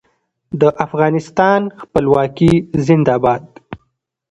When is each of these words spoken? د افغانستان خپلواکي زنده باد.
د 0.61 0.63
افغانستان 0.85 1.61
خپلواکي 1.81 2.53
زنده 2.85 3.15
باد. 3.23 3.43